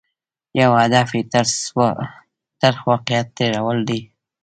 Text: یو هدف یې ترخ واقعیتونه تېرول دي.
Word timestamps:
یو 0.61 0.71
هدف 0.81 1.09
یې 1.17 1.23
ترخ 2.61 2.79
واقعیتونه 2.91 3.33
تېرول 3.37 3.79
دي. 3.89 3.99